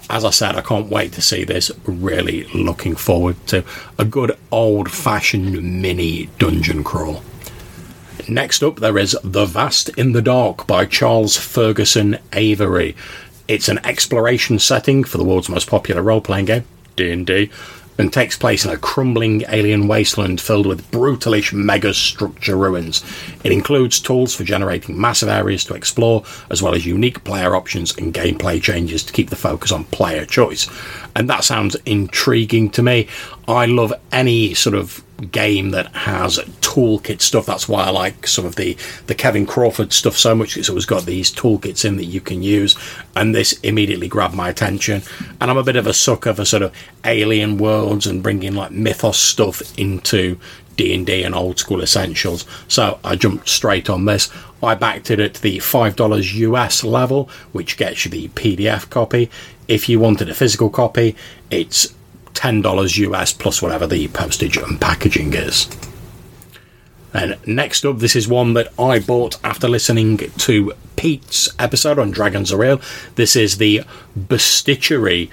as 0.09 0.25
I 0.25 0.29
said, 0.29 0.55
I 0.55 0.61
can't 0.61 0.89
wait 0.89 1.13
to 1.13 1.21
see 1.21 1.43
this. 1.43 1.71
Really 1.85 2.43
looking 2.53 2.95
forward 2.95 3.35
to 3.47 3.63
a 3.97 4.05
good 4.05 4.37
old 4.51 4.91
fashioned 4.91 5.81
mini 5.81 6.29
dungeon 6.37 6.83
crawl. 6.83 7.23
Next 8.27 8.61
up, 8.61 8.77
there 8.77 8.97
is 8.97 9.17
The 9.23 9.45
Vast 9.45 9.89
in 9.89 10.11
the 10.11 10.21
Dark 10.21 10.67
by 10.67 10.85
Charles 10.85 11.37
Ferguson 11.37 12.19
Avery. 12.33 12.95
It's 13.47 13.67
an 13.67 13.79
exploration 13.83 14.59
setting 14.59 15.03
for 15.03 15.17
the 15.17 15.23
world's 15.23 15.49
most 15.49 15.67
popular 15.67 16.03
role-playing 16.03 16.45
game, 16.45 16.65
D&D, 16.95 17.49
and 17.99 18.11
takes 18.11 18.37
place 18.37 18.65
in 18.65 18.71
a 18.71 18.77
crumbling 18.77 19.43
alien 19.49 19.87
wasteland 19.87 20.39
filled 20.39 20.65
with 20.65 20.89
brutalish 20.89 21.51
megastructure 21.53 22.57
ruins. 22.57 23.03
It 23.43 23.51
includes 23.51 23.99
tools 23.99 24.33
for 24.33 24.45
generating 24.45 24.99
massive 24.99 25.27
areas 25.29 25.65
to 25.65 25.73
explore, 25.73 26.23
as 26.49 26.63
well 26.63 26.73
as 26.73 26.85
unique 26.85 27.23
player 27.25 27.55
options 27.55 27.95
and 27.97 28.13
gameplay 28.13 28.61
changes 28.61 29.03
to 29.03 29.13
keep 29.13 29.29
the 29.29 29.35
focus 29.35 29.73
on 29.73 29.83
player 29.83 30.25
choice. 30.25 30.69
And 31.15 31.29
that 31.29 31.43
sounds 31.43 31.75
intriguing 31.85 32.69
to 32.71 32.81
me. 32.81 33.07
I 33.49 33.65
love 33.65 33.91
any 34.11 34.53
sort 34.53 34.75
of 34.75 35.03
game 35.31 35.71
that 35.71 35.87
has 35.95 36.37
toolkit 36.61 37.19
stuff. 37.19 37.47
That's 37.47 37.67
why 37.67 37.85
I 37.85 37.89
like 37.89 38.27
some 38.27 38.45
of 38.45 38.57
the 38.57 38.77
the 39.07 39.15
Kevin 39.15 39.47
Crawford 39.47 39.91
stuff 39.91 40.15
so 40.15 40.35
much. 40.35 40.55
It's 40.55 40.69
always 40.69 40.85
got 40.85 41.07
these 41.07 41.33
toolkits 41.33 41.83
in 41.83 41.97
that 41.97 42.05
you 42.05 42.21
can 42.21 42.43
use, 42.43 42.77
and 43.15 43.33
this 43.33 43.53
immediately 43.61 44.07
grabbed 44.07 44.35
my 44.35 44.49
attention. 44.49 45.01
And 45.41 45.49
I'm 45.49 45.57
a 45.57 45.63
bit 45.63 45.77
of 45.77 45.87
a 45.87 45.95
sucker 45.95 46.31
for 46.31 46.45
sort 46.45 46.61
of 46.61 46.75
alien 47.03 47.57
worlds 47.57 48.05
and 48.05 48.21
bringing 48.21 48.53
like 48.53 48.69
mythos 48.69 49.17
stuff 49.17 49.63
into 49.79 50.39
D&D 50.75 51.23
and 51.23 51.33
old 51.33 51.57
school 51.57 51.81
essentials. 51.81 52.45
So 52.67 52.99
I 53.03 53.15
jumped 53.15 53.49
straight 53.49 53.89
on 53.89 54.05
this. 54.05 54.29
I 54.61 54.75
backed 54.75 55.09
it 55.09 55.19
at 55.19 55.33
the 55.35 55.57
$5 55.57 56.33
US 56.35 56.83
level, 56.83 57.29
which 57.51 57.77
gets 57.77 58.05
you 58.05 58.11
the 58.11 58.27
PDF 58.29 58.89
copy. 58.91 59.31
If 59.67 59.89
you 59.89 59.99
wanted 59.99 60.29
a 60.29 60.35
physical 60.35 60.69
copy, 60.69 61.15
it's 61.49 61.93
$10 62.39 62.97
US 62.99 63.33
plus 63.33 63.61
whatever 63.61 63.85
the 63.85 64.07
postage 64.07 64.55
and 64.55 64.79
packaging 64.79 65.33
is. 65.33 65.67
And 67.13 67.37
next 67.45 67.85
up, 67.85 67.99
this 67.99 68.15
is 68.15 68.29
one 68.29 68.53
that 68.53 68.71
I 68.79 68.99
bought 68.99 69.37
after 69.43 69.67
listening 69.67 70.17
to 70.17 70.71
Pete's 70.95 71.49
episode 71.59 71.99
on 71.99 72.11
Dragons 72.11 72.53
Are 72.53 72.57
Real. 72.57 72.81
This 73.15 73.35
is 73.35 73.57
the 73.57 73.81
Bestitchary 74.17 75.29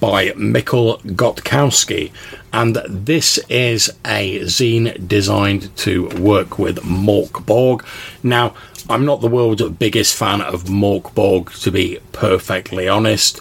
by 0.00 0.28
Mikkel 0.30 1.02
Gotkowski. 1.02 2.10
And 2.54 2.76
this 2.88 3.38
is 3.50 3.90
a 4.06 4.40
zine 4.40 5.06
designed 5.06 5.76
to 5.78 6.08
work 6.18 6.58
with 6.58 6.78
Mork 6.78 7.44
Borg. 7.44 7.84
Now, 8.22 8.54
I'm 8.88 9.04
not 9.04 9.20
the 9.20 9.28
world's 9.28 9.62
biggest 9.62 10.14
fan 10.14 10.40
of 10.40 10.64
Mork 10.64 11.12
Borg, 11.12 11.50
to 11.52 11.70
be 11.70 11.98
perfectly 12.12 12.88
honest 12.88 13.40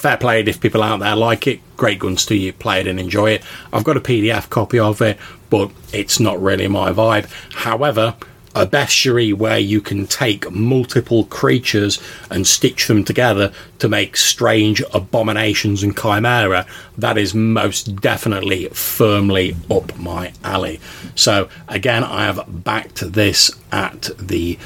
fair 0.00 0.16
play 0.16 0.40
if 0.40 0.60
people 0.60 0.82
out 0.82 1.00
there 1.00 1.14
like 1.14 1.46
it. 1.46 1.60
Great 1.76 1.98
guns 1.98 2.24
to 2.26 2.34
you, 2.34 2.52
play 2.52 2.80
it 2.80 2.86
and 2.86 2.98
enjoy 2.98 3.32
it. 3.32 3.42
I've 3.72 3.84
got 3.84 3.96
a 3.96 4.00
PDF 4.00 4.48
copy 4.48 4.78
of 4.78 5.00
it, 5.02 5.18
but 5.50 5.70
it's 5.92 6.18
not 6.18 6.40
really 6.40 6.68
my 6.68 6.90
vibe. 6.92 7.30
However, 7.52 8.16
a 8.54 8.66
bestiary 8.66 9.32
where 9.32 9.58
you 9.58 9.80
can 9.80 10.06
take 10.06 10.50
multiple 10.50 11.24
creatures 11.24 12.00
and 12.30 12.46
stitch 12.46 12.88
them 12.88 13.04
together 13.04 13.52
to 13.78 13.88
make 13.88 14.16
strange 14.16 14.82
abominations 14.92 15.82
and 15.82 15.96
chimera, 15.96 16.66
that 16.98 17.16
is 17.16 17.34
most 17.34 17.96
definitely 17.96 18.66
firmly 18.68 19.54
up 19.70 19.96
my 19.98 20.32
alley. 20.42 20.80
So, 21.14 21.48
again, 21.68 22.02
I 22.02 22.24
have 22.24 22.64
backed 22.64 23.12
this 23.12 23.50
at 23.70 24.10
the 24.18 24.58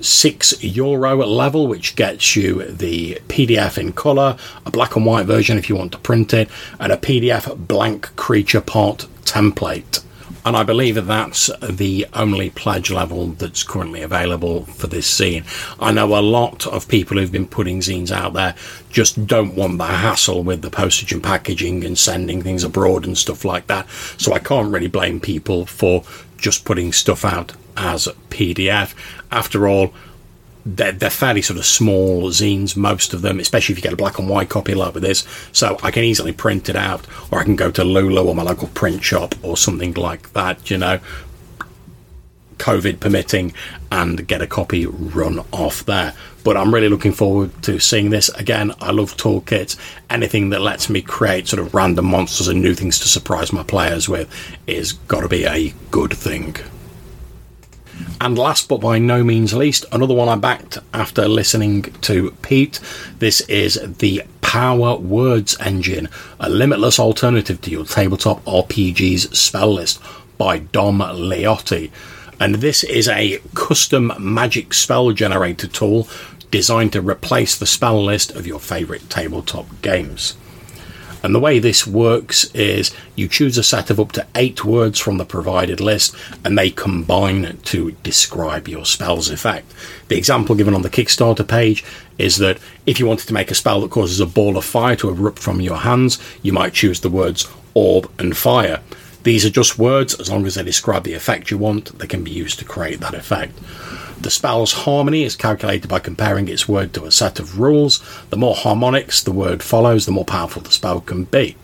six 0.00 0.62
euro 0.62 1.16
level, 1.16 1.66
which 1.66 1.96
gets 1.96 2.36
you 2.36 2.64
the 2.64 3.20
PDF 3.28 3.78
in 3.78 3.92
color, 3.92 4.36
a 4.64 4.70
black 4.70 4.96
and 4.96 5.06
white 5.06 5.26
version 5.26 5.58
if 5.58 5.68
you 5.68 5.76
want 5.76 5.92
to 5.92 5.98
print 5.98 6.32
it, 6.34 6.48
and 6.78 6.92
a 6.92 6.96
PDF 6.96 7.66
blank 7.66 8.14
creature 8.16 8.60
part 8.60 9.06
template. 9.24 10.02
And 10.44 10.56
I 10.56 10.62
believe 10.62 11.06
that's 11.06 11.50
the 11.60 12.06
only 12.14 12.48
pledge 12.48 12.90
level 12.90 13.28
that's 13.28 13.62
currently 13.62 14.00
available 14.00 14.64
for 14.64 14.86
this 14.86 15.20
zine. 15.20 15.44
I 15.78 15.92
know 15.92 16.16
a 16.16 16.22
lot 16.22 16.66
of 16.66 16.88
people 16.88 17.18
who've 17.18 17.30
been 17.30 17.46
putting 17.46 17.80
zines 17.80 18.10
out 18.10 18.32
there 18.32 18.54
just 18.88 19.26
don't 19.26 19.56
want 19.56 19.76
the 19.76 19.84
hassle 19.84 20.42
with 20.42 20.62
the 20.62 20.70
postage 20.70 21.12
and 21.12 21.22
packaging 21.22 21.84
and 21.84 21.98
sending 21.98 22.40
things 22.40 22.64
abroad 22.64 23.04
and 23.04 23.18
stuff 23.18 23.44
like 23.44 23.66
that. 23.66 23.90
So 24.16 24.32
I 24.32 24.38
can't 24.38 24.72
really 24.72 24.88
blame 24.88 25.20
people 25.20 25.66
for 25.66 26.02
just 26.38 26.64
putting 26.64 26.92
stuff 26.92 27.24
out 27.24 27.52
as 27.76 28.06
a 28.06 28.12
PDF. 28.30 28.94
After 29.30 29.68
all, 29.68 29.92
they're, 30.64 30.92
they're 30.92 31.10
fairly 31.10 31.42
sort 31.42 31.58
of 31.58 31.64
small 31.64 32.30
zines, 32.30 32.76
most 32.76 33.14
of 33.14 33.22
them, 33.22 33.40
especially 33.40 33.72
if 33.72 33.78
you 33.78 33.82
get 33.82 33.92
a 33.92 33.96
black 33.96 34.18
and 34.18 34.28
white 34.28 34.48
copy 34.48 34.74
like 34.74 34.94
with 34.94 35.02
this. 35.02 35.26
So 35.52 35.78
I 35.82 35.90
can 35.90 36.04
easily 36.04 36.32
print 36.32 36.68
it 36.68 36.76
out, 36.76 37.06
or 37.30 37.40
I 37.40 37.44
can 37.44 37.56
go 37.56 37.70
to 37.70 37.84
Lulu 37.84 38.26
or 38.26 38.34
my 38.34 38.42
local 38.42 38.68
print 38.68 39.02
shop 39.02 39.34
or 39.42 39.56
something 39.56 39.94
like 39.94 40.32
that, 40.32 40.70
you 40.70 40.78
know, 40.78 41.00
COVID 42.58 43.00
permitting, 43.00 43.52
and 43.90 44.26
get 44.26 44.42
a 44.42 44.46
copy 44.46 44.86
run 44.86 45.40
off 45.52 45.84
there. 45.84 46.14
But 46.44 46.56
I'm 46.56 46.72
really 46.72 46.88
looking 46.88 47.12
forward 47.12 47.62
to 47.64 47.78
seeing 47.78 48.10
this. 48.10 48.28
Again, 48.30 48.72
I 48.80 48.90
love 48.90 49.16
toolkits. 49.16 49.76
Anything 50.10 50.50
that 50.50 50.60
lets 50.60 50.88
me 50.88 51.02
create 51.02 51.48
sort 51.48 51.60
of 51.60 51.74
random 51.74 52.06
monsters 52.06 52.48
and 52.48 52.62
new 52.62 52.74
things 52.74 52.98
to 53.00 53.08
surprise 53.08 53.52
my 53.52 53.62
players 53.62 54.08
with 54.08 54.32
is 54.66 54.92
got 54.92 55.20
to 55.20 55.28
be 55.28 55.44
a 55.44 55.74
good 55.90 56.12
thing. 56.14 56.56
And 58.20 58.38
last 58.38 58.68
but 58.68 58.80
by 58.80 58.98
no 58.98 59.22
means 59.24 59.54
least, 59.54 59.84
another 59.92 60.14
one 60.14 60.28
I 60.28 60.36
backed 60.36 60.78
after 60.94 61.28
listening 61.28 61.82
to 61.82 62.30
Pete. 62.42 62.80
This 63.18 63.40
is 63.42 63.78
the 63.98 64.22
Power 64.40 64.96
Words 64.96 65.56
Engine, 65.60 66.08
a 66.40 66.48
limitless 66.48 66.98
alternative 66.98 67.60
to 67.60 67.70
your 67.70 67.84
tabletop 67.84 68.44
RPG's 68.44 69.38
spell 69.38 69.74
list 69.74 70.00
by 70.38 70.58
Dom 70.58 71.00
Leotti. 71.00 71.90
And 72.40 72.56
this 72.56 72.84
is 72.84 73.08
a 73.08 73.40
custom 73.54 74.12
magic 74.18 74.72
spell 74.74 75.12
generator 75.12 75.66
tool 75.66 76.08
designed 76.50 76.92
to 76.92 77.02
replace 77.02 77.56
the 77.56 77.66
spell 77.66 78.02
list 78.02 78.30
of 78.32 78.46
your 78.46 78.60
favourite 78.60 79.10
tabletop 79.10 79.66
games. 79.82 80.36
And 81.22 81.34
the 81.34 81.40
way 81.40 81.58
this 81.58 81.86
works 81.86 82.44
is 82.54 82.94
you 83.16 83.26
choose 83.28 83.58
a 83.58 83.62
set 83.64 83.90
of 83.90 83.98
up 83.98 84.12
to 84.12 84.26
eight 84.36 84.64
words 84.64 85.00
from 85.00 85.18
the 85.18 85.24
provided 85.24 85.80
list 85.80 86.14
and 86.44 86.56
they 86.56 86.70
combine 86.70 87.58
to 87.64 87.90
describe 88.02 88.68
your 88.68 88.84
spell's 88.84 89.28
effect. 89.28 89.72
The 90.08 90.16
example 90.16 90.54
given 90.54 90.74
on 90.74 90.82
the 90.82 90.90
Kickstarter 90.90 91.46
page 91.46 91.84
is 92.18 92.36
that 92.38 92.58
if 92.86 93.00
you 93.00 93.06
wanted 93.06 93.26
to 93.26 93.34
make 93.34 93.50
a 93.50 93.56
spell 93.56 93.80
that 93.80 93.90
causes 93.90 94.20
a 94.20 94.26
ball 94.26 94.56
of 94.56 94.64
fire 94.64 94.96
to 94.96 95.08
erupt 95.08 95.40
from 95.40 95.60
your 95.60 95.78
hands, 95.78 96.18
you 96.42 96.52
might 96.52 96.72
choose 96.72 97.00
the 97.00 97.10
words 97.10 97.48
orb 97.74 98.10
and 98.18 98.36
fire. 98.36 98.80
These 99.24 99.44
are 99.44 99.50
just 99.50 99.78
words, 99.78 100.14
as 100.18 100.30
long 100.30 100.46
as 100.46 100.54
they 100.54 100.62
describe 100.62 101.04
the 101.04 101.14
effect 101.14 101.50
you 101.50 101.58
want, 101.58 101.98
they 101.98 102.06
can 102.06 102.24
be 102.24 102.30
used 102.30 102.58
to 102.60 102.64
create 102.64 103.00
that 103.00 103.14
effect. 103.14 103.58
The 104.20 104.30
spell's 104.30 104.72
harmony 104.72 105.22
is 105.22 105.36
calculated 105.36 105.88
by 105.88 105.98
comparing 106.00 106.48
its 106.48 106.68
word 106.68 106.92
to 106.94 107.04
a 107.04 107.10
set 107.10 107.38
of 107.38 107.60
rules. 107.60 108.02
The 108.30 108.36
more 108.36 108.54
harmonics 108.54 109.22
the 109.22 109.32
word 109.32 109.62
follows, 109.62 110.06
the 110.06 110.12
more 110.12 110.24
powerful 110.24 110.62
the 110.62 110.72
spell 110.72 111.00
can 111.00 111.24
be. 111.24 111.56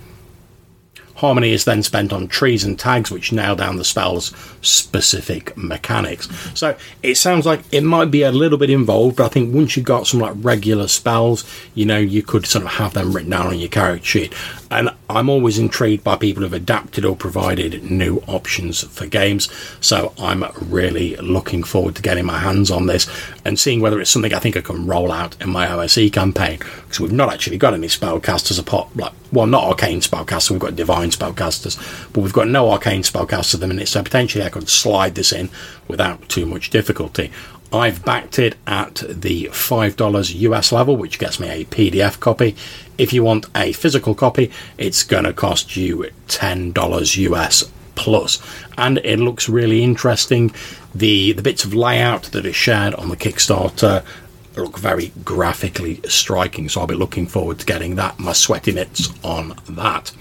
Harmony 1.17 1.53
is 1.53 1.65
then 1.65 1.83
spent 1.83 2.13
on 2.13 2.27
trees 2.27 2.65
and 2.65 2.79
tags 2.79 3.11
which 3.11 3.33
nail 3.33 3.55
down 3.55 3.77
the 3.77 3.85
spell's 3.85 4.35
specific 4.63 5.57
mechanics. 5.57 6.29
So 6.59 6.77
it 7.03 7.17
sounds 7.17 7.47
like 7.47 7.61
it 7.73 7.83
might 7.83 8.11
be 8.11 8.23
a 8.23 8.33
little 8.33 8.59
bit 8.59 8.71
involved, 8.71 9.17
but 9.17 9.27
I 9.27 9.29
think 9.29 9.55
once 9.55 9.77
you've 9.77 9.87
got 9.87 10.07
some 10.07 10.21
like 10.21 10.35
regular 10.39 10.89
spells, 10.89 11.45
you 11.75 11.87
know, 11.87 11.99
you 11.99 12.23
could 12.23 12.47
sort 12.47 12.65
of 12.65 12.73
have 12.73 12.95
them 12.95 13.13
written 13.13 13.31
down 13.31 13.47
on 13.47 13.59
your 13.59 13.69
character 13.69 14.05
sheet. 14.05 14.35
And 14.71 14.91
I'm 15.09 15.29
always 15.29 15.59
intrigued 15.59 16.03
by 16.03 16.17
people 16.17 16.43
who've 16.43 16.53
adapted 16.53 17.05
or 17.05 17.15
provided 17.15 17.89
new 17.89 18.19
options 18.27 18.83
for 18.83 19.07
games. 19.07 19.49
So 19.81 20.13
I'm 20.19 20.45
really 20.61 21.15
looking 21.17 21.63
forward 21.63 21.95
to 21.95 22.03
getting 22.03 22.25
my 22.25 22.39
hands 22.39 22.73
on 22.73 22.87
this 22.87 23.09
and 23.45 23.59
seeing 23.59 23.81
whether 23.81 24.01
it's 24.01 24.11
something 24.11 24.35
I 24.35 24.41
think 24.41 24.57
I 24.57 24.63
can 24.63 24.87
roll 24.87 25.13
out 25.13 25.41
in 25.41 25.51
my 25.51 25.71
OSE 25.71 26.11
campaign. 26.11 26.59
Because 26.59 26.99
we've 26.99 27.13
not 27.13 27.33
actually 27.33 27.59
got 27.59 27.75
any 27.75 27.87
spellcasters 27.87 28.59
apart, 28.59 28.89
like, 28.97 29.13
well, 29.35 29.47
not 29.47 29.65
arcane 29.65 30.01
spellcasters, 30.01 30.51
we've 30.51 30.61
got 30.61 30.77
divine 30.77 31.11
spellcasters, 31.11 31.77
but 32.13 32.21
we've 32.21 32.33
got 32.33 32.49
no 32.49 32.71
arcane 32.71 33.03
spellcasters 33.03 33.55
at 33.55 33.61
the 33.61 33.67
minute. 33.67 33.89
So 33.89 34.03
potentially 34.03 34.45
I 34.45 34.49
could 34.49 34.69
slide 34.69 35.15
this 35.15 35.33
in 35.33 35.51
without 35.89 36.29
too 36.29 36.47
much 36.47 36.71
difficulty. 36.71 37.31
I've 37.73 38.05
backed 38.05 38.39
it 38.39 38.55
at 38.69 39.03
the 39.09 39.47
$5 39.47 40.35
US 40.41 40.71
level, 40.71 40.97
which 40.97 41.19
gets 41.19 41.41
me 41.41 41.49
a 41.49 41.65
PDF 41.65 42.21
copy. 42.21 42.55
If 42.99 43.13
you 43.13 43.25
want 43.25 43.47
a 43.57 43.73
physical 43.73 44.15
copy, 44.15 44.53
it's 44.79 45.03
going 45.03 45.25
to 45.25 45.33
cost 45.33 45.77
you 45.77 46.09
$10 46.29 47.17
US. 47.17 47.65
And 48.77 48.99
it 48.99 49.19
looks 49.19 49.49
really 49.49 49.83
interesting. 49.83 50.53
The, 50.95 51.33
the 51.33 51.43
bits 51.43 51.65
of 51.65 51.75
layout 51.75 52.25
that 52.25 52.45
is 52.45 52.57
shared 52.57 52.95
on 52.95 53.09
the 53.09 53.17
Kickstarter 53.17 54.05
look 54.57 54.79
very 54.79 55.13
graphically 55.25 56.01
striking, 56.05 56.69
so 56.69 56.81
I'll 56.81 56.87
be 56.87 56.95
looking 56.95 57.27
forward 57.27 57.59
to 57.61 57.67
getting 57.67 57.97
that, 57.97 58.19
my 58.19 58.33
sweaty 58.33 58.73
mitts 58.73 59.13
on 59.25 59.57
that. 59.71 60.13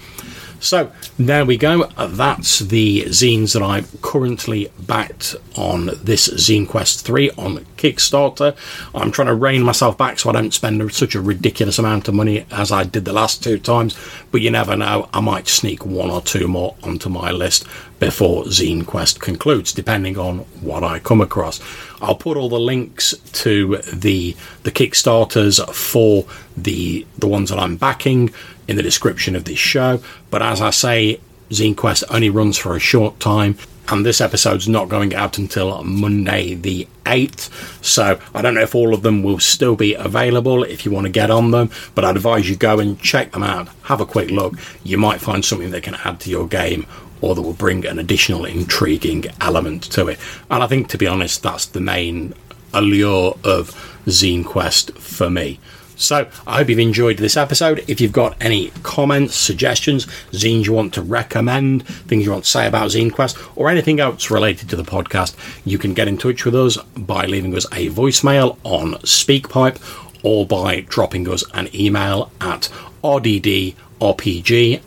So 0.60 0.90
there 1.18 1.44
we 1.44 1.58
go. 1.58 1.84
That's 1.98 2.60
the 2.60 3.02
zines 3.02 3.52
that 3.52 3.62
I'm 3.62 3.86
currently 4.00 4.70
backed 4.80 5.36
on 5.56 5.90
this 6.02 6.26
Zine 6.28 6.66
Quest 6.66 7.04
3 7.04 7.30
on 7.32 7.66
Kickstarter. 7.84 8.56
I'm 8.94 9.12
trying 9.12 9.26
to 9.26 9.34
rein 9.34 9.62
myself 9.62 9.98
back 9.98 10.18
so 10.18 10.30
I 10.30 10.32
don't 10.32 10.54
spend 10.54 10.90
such 10.94 11.14
a 11.14 11.20
ridiculous 11.20 11.78
amount 11.78 12.08
of 12.08 12.14
money 12.14 12.46
as 12.50 12.72
I 12.72 12.84
did 12.84 13.04
the 13.04 13.12
last 13.12 13.44
two 13.44 13.58
times, 13.58 13.94
but 14.30 14.40
you 14.40 14.50
never 14.50 14.74
know, 14.74 15.10
I 15.12 15.20
might 15.20 15.48
sneak 15.48 15.84
one 15.84 16.10
or 16.10 16.22
two 16.22 16.48
more 16.48 16.76
onto 16.82 17.10
my 17.10 17.30
list 17.30 17.66
before 18.00 18.44
Zine 18.44 18.86
Quest 18.86 19.20
concludes, 19.20 19.74
depending 19.74 20.16
on 20.16 20.38
what 20.62 20.82
I 20.82 20.98
come 20.98 21.20
across. 21.20 21.60
I'll 22.00 22.14
put 22.14 22.38
all 22.38 22.48
the 22.48 22.58
links 22.58 23.14
to 23.44 23.76
the 23.92 24.34
the 24.62 24.72
Kickstarters 24.72 25.60
for 25.74 26.24
the 26.56 27.06
the 27.18 27.28
ones 27.28 27.50
that 27.50 27.58
I'm 27.58 27.76
backing 27.76 28.32
in 28.66 28.76
the 28.76 28.82
description 28.82 29.36
of 29.36 29.44
this 29.44 29.58
show. 29.58 30.00
But 30.30 30.40
as 30.40 30.62
I 30.62 30.70
say, 30.70 31.20
Zine 31.50 31.76
Quest 31.76 32.04
only 32.08 32.30
runs 32.30 32.56
for 32.56 32.74
a 32.74 32.80
short 32.80 33.20
time, 33.20 33.58
and 33.88 34.04
this 34.04 34.20
episode's 34.20 34.68
not 34.68 34.88
going 34.88 35.14
out 35.14 35.38
until 35.38 35.82
Monday 35.84 36.54
the 36.54 36.88
8th. 37.04 37.84
So 37.84 38.18
I 38.34 38.42
don't 38.42 38.54
know 38.54 38.62
if 38.62 38.74
all 38.74 38.94
of 38.94 39.02
them 39.02 39.22
will 39.22 39.38
still 39.38 39.76
be 39.76 39.94
available 39.94 40.64
if 40.64 40.84
you 40.84 40.90
want 40.90 41.06
to 41.06 41.12
get 41.12 41.30
on 41.30 41.50
them, 41.50 41.70
but 41.94 42.04
I'd 42.04 42.16
advise 42.16 42.48
you 42.48 42.56
go 42.56 42.78
and 42.78 42.98
check 43.00 43.32
them 43.32 43.42
out. 43.42 43.68
Have 43.82 44.00
a 44.00 44.06
quick 44.06 44.30
look. 44.30 44.54
You 44.84 44.98
might 44.98 45.20
find 45.20 45.44
something 45.44 45.70
that 45.70 45.82
can 45.82 45.96
add 45.96 46.20
to 46.20 46.30
your 46.30 46.48
game 46.48 46.86
or 47.20 47.34
that 47.34 47.42
will 47.42 47.52
bring 47.52 47.86
an 47.86 47.98
additional 47.98 48.44
intriguing 48.44 49.26
element 49.40 49.84
to 49.92 50.08
it. 50.08 50.18
And 50.50 50.62
I 50.62 50.66
think, 50.66 50.88
to 50.88 50.98
be 50.98 51.06
honest, 51.06 51.42
that's 51.42 51.66
the 51.66 51.80
main 51.80 52.34
allure 52.72 53.38
of 53.44 53.70
Zine 54.06 54.44
Quest 54.44 54.92
for 54.98 55.30
me. 55.30 55.60
So 55.96 56.28
I 56.46 56.58
hope 56.58 56.68
you've 56.68 56.78
enjoyed 56.78 57.18
this 57.18 57.36
episode. 57.36 57.84
If 57.88 58.00
you've 58.00 58.12
got 58.12 58.36
any 58.40 58.70
comments, 58.82 59.34
suggestions, 59.34 60.06
zines 60.32 60.66
you 60.66 60.72
want 60.72 60.94
to 60.94 61.02
recommend, 61.02 61.86
things 61.86 62.24
you 62.24 62.32
want 62.32 62.44
to 62.44 62.50
say 62.50 62.66
about 62.66 62.90
ZineQuest, 62.90 63.56
or 63.56 63.68
anything 63.70 64.00
else 64.00 64.30
related 64.30 64.68
to 64.70 64.76
the 64.76 64.82
podcast, 64.82 65.36
you 65.64 65.78
can 65.78 65.94
get 65.94 66.08
in 66.08 66.18
touch 66.18 66.44
with 66.44 66.54
us 66.54 66.76
by 66.96 67.26
leaving 67.26 67.54
us 67.54 67.64
a 67.66 67.90
voicemail 67.90 68.58
on 68.64 68.94
SpeakPipe 69.02 69.78
or 70.22 70.46
by 70.46 70.80
dropping 70.80 71.28
us 71.28 71.44
an 71.52 71.68
email 71.74 72.32
at 72.40 72.68
rddrpg 73.02 74.80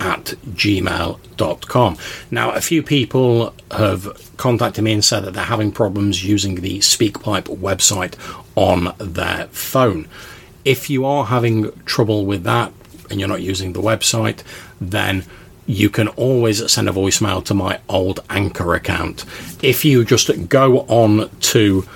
at 0.00 0.24
gmail.com. 0.24 1.96
Now, 2.30 2.50
a 2.50 2.60
few 2.60 2.82
people 2.82 3.54
have 3.70 4.32
contacted 4.36 4.84
me 4.84 4.92
and 4.92 5.04
said 5.04 5.20
that 5.20 5.32
they're 5.32 5.44
having 5.44 5.72
problems 5.72 6.24
using 6.24 6.56
the 6.56 6.80
SpeakPipe 6.80 7.44
website 7.58 8.14
on 8.54 8.94
their 8.98 9.46
phone. 9.46 10.06
If 10.64 10.88
you 10.88 11.04
are 11.04 11.26
having 11.26 11.70
trouble 11.82 12.24
with 12.26 12.44
that 12.44 12.72
and 13.10 13.20
you're 13.20 13.28
not 13.28 13.42
using 13.42 13.72
the 13.72 13.82
website, 13.82 14.42
then 14.80 15.24
you 15.66 15.88
can 15.88 16.08
always 16.08 16.70
send 16.70 16.88
a 16.88 16.92
voicemail 16.92 17.44
to 17.44 17.54
my 17.54 17.80
old 17.88 18.20
Anchor 18.28 18.74
account. 18.74 19.24
If 19.62 19.84
you 19.84 20.04
just 20.04 20.48
go 20.48 20.80
on 20.80 21.30
to 21.40 21.86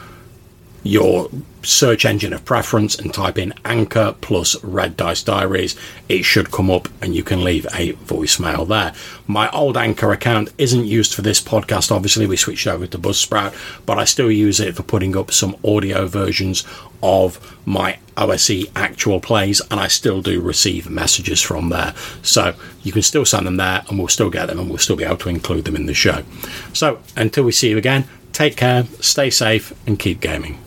your 0.83 1.29
search 1.63 2.05
engine 2.05 2.33
of 2.33 2.45
preference 2.45 2.99
and 2.99 3.13
type 3.13 3.37
in 3.37 3.53
Anchor 3.65 4.15
plus 4.21 4.63
Red 4.63 4.97
Dice 4.97 5.23
Diaries, 5.23 5.77
it 6.09 6.25
should 6.25 6.51
come 6.51 6.71
up 6.71 6.89
and 7.03 7.15
you 7.15 7.23
can 7.23 7.45
leave 7.45 7.67
a 7.67 7.93
voicemail 7.95 8.67
there. 8.67 8.95
My 9.27 9.51
old 9.51 9.77
Anchor 9.77 10.13
account 10.13 10.51
isn't 10.57 10.87
used 10.87 11.15
for 11.15 11.23
this 11.23 11.41
podcast, 11.41 11.91
obviously, 11.91 12.27
we 12.27 12.37
switched 12.37 12.67
over 12.67 12.87
to 12.87 12.99
Buzzsprout, 12.99 13.55
but 13.87 13.99
I 13.99 14.05
still 14.05 14.31
use 14.31 14.61
it 14.61 14.77
for 14.77 14.83
putting 14.83 15.17
up 15.17 15.33
some 15.33 15.57
audio 15.65 16.07
versions 16.07 16.65
of 17.03 17.57
my 17.67 17.99
OSE 18.17 18.67
actual 18.75 19.21
plays, 19.21 19.61
and 19.71 19.79
I 19.79 19.89
still 19.89 20.23
do 20.23 20.41
receive 20.41 20.91
messages 20.91 21.41
from 21.41 21.69
there. 21.69 21.95
So 22.23 22.55
you 22.83 22.93
can 22.93 23.03
still 23.03 23.25
send 23.25 23.47
them 23.47 23.57
there, 23.57 23.85
and 23.89 23.99
we'll 23.99 24.09
still 24.09 24.31
get 24.31 24.47
them, 24.47 24.59
and 24.59 24.69
we'll 24.69 24.79
still 24.79 24.97
be 24.97 25.05
able 25.05 25.19
to 25.19 25.29
include 25.29 25.65
them 25.65 25.77
in 25.77 25.87
the 25.87 25.95
show. 25.95 26.23
So 26.73 27.01
until 27.17 27.45
we 27.45 27.53
see 27.53 27.71
you 27.71 27.79
again, 27.79 28.09
take 28.33 28.57
care, 28.57 28.85
stay 29.01 29.31
safe, 29.31 29.73
and 29.87 29.99
keep 29.99 30.21
gaming. 30.21 30.59